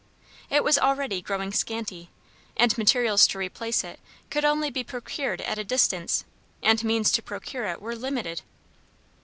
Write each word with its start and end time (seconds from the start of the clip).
It 0.49 0.63
was 0.63 0.79
already 0.79 1.21
growing 1.21 1.53
scanty, 1.53 2.09
and 2.57 2.75
materials 2.75 3.27
to 3.27 3.37
replace 3.37 3.83
it 3.83 3.99
could 4.31 4.43
only 4.43 4.71
be 4.71 4.83
procured 4.83 5.41
at 5.41 5.59
a 5.59 5.63
distance, 5.63 6.25
and 6.63 6.83
means 6.83 7.11
to 7.11 7.21
procure 7.21 7.65
it 7.65 7.79
were 7.83 7.95
limited. 7.95 8.41